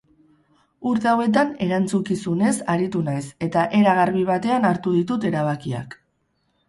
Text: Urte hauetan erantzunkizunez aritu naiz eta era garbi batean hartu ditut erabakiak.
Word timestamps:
Urte 0.91 1.09
hauetan 1.11 1.51
erantzunkizunez 1.65 2.55
aritu 2.75 3.03
naiz 3.09 3.23
eta 3.49 3.67
era 3.81 3.93
garbi 4.03 4.25
batean 4.33 4.67
hartu 4.71 4.95
ditut 5.01 5.29
erabakiak. 5.33 5.99